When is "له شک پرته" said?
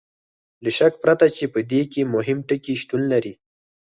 0.63-1.27